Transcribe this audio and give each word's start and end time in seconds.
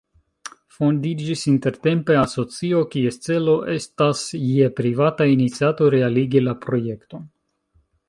Fondiĝis 0.77 1.43
intertempe 1.51 2.17
asocio, 2.21 2.81
kies 2.95 3.21
celo 3.27 3.55
estas 3.75 4.25
je 4.57 4.73
privata 4.83 5.31
iniciato 5.37 5.95
realigi 5.99 6.47
la 6.51 6.61
projekton. 6.69 7.35